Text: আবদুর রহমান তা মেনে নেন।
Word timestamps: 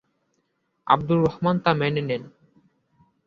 আবদুর 0.87 1.19
রহমান 1.25 1.55
তা 1.63 1.71
মেনে 1.73 2.01
নেন। 2.01 2.23